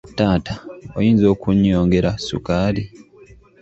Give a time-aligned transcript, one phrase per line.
[0.17, 0.53] Taata,
[0.97, 2.83] oyinza okunyongera sukaali?